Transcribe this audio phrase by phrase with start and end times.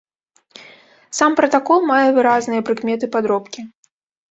[1.17, 3.59] Сам пратакол мае выразныя прыкметы падробкі.